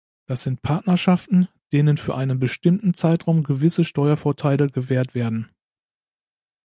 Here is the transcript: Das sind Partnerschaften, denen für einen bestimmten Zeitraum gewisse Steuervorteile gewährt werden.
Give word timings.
Das 0.25 0.41
sind 0.41 0.63
Partnerschaften, 0.63 1.47
denen 1.71 1.95
für 1.95 2.15
einen 2.15 2.39
bestimmten 2.39 2.95
Zeitraum 2.95 3.43
gewisse 3.43 3.83
Steuervorteile 3.83 4.67
gewährt 4.71 5.13
werden. 5.13 5.51